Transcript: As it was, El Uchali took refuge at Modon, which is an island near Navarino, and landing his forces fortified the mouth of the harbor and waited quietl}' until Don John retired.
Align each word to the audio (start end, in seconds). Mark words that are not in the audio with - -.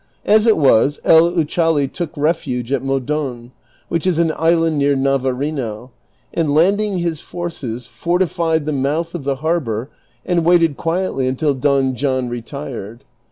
As 0.25 0.47
it 0.47 0.57
was, 0.57 0.99
El 1.03 1.33
Uchali 1.37 1.87
took 1.87 2.09
refuge 2.17 2.71
at 2.71 2.81
Modon, 2.81 3.51
which 3.87 4.07
is 4.07 4.17
an 4.17 4.33
island 4.35 4.79
near 4.79 4.95
Navarino, 4.95 5.91
and 6.33 6.55
landing 6.55 6.97
his 6.97 7.21
forces 7.21 7.85
fortified 7.85 8.65
the 8.65 8.71
mouth 8.71 9.13
of 9.13 9.25
the 9.25 9.35
harbor 9.45 9.91
and 10.25 10.43
waited 10.43 10.75
quietl}' 10.75 11.29
until 11.29 11.53
Don 11.53 11.93
John 11.93 12.29
retired. 12.29 13.03